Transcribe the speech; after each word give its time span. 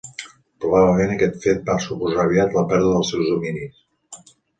Probablement 0.63 1.11
aquest 1.15 1.35
fet 1.43 1.61
va 1.67 1.75
suposar 1.83 2.23
aviat 2.23 2.57
la 2.59 2.63
pèrdua 2.73 2.95
dels 2.95 3.13
seus 3.13 3.29
dominis. 3.35 4.33